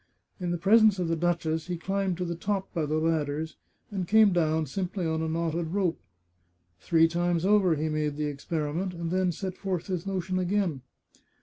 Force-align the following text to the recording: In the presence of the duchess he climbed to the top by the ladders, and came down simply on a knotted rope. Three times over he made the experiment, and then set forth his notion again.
In 0.39 0.49
the 0.49 0.57
presence 0.57 0.97
of 0.97 1.09
the 1.09 1.15
duchess 1.15 1.67
he 1.67 1.77
climbed 1.77 2.17
to 2.17 2.25
the 2.25 2.33
top 2.33 2.73
by 2.73 2.87
the 2.87 2.97
ladders, 2.97 3.57
and 3.91 4.07
came 4.07 4.33
down 4.33 4.65
simply 4.65 5.05
on 5.05 5.21
a 5.21 5.27
knotted 5.29 5.75
rope. 5.75 5.99
Three 6.79 7.07
times 7.07 7.45
over 7.45 7.75
he 7.75 7.87
made 7.87 8.17
the 8.17 8.25
experiment, 8.25 8.95
and 8.95 9.11
then 9.11 9.31
set 9.31 9.55
forth 9.55 9.85
his 9.85 10.07
notion 10.07 10.39
again. 10.39 10.81